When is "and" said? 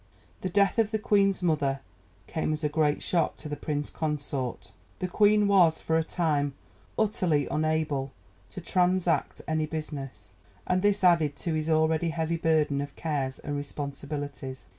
10.65-10.81, 13.37-13.55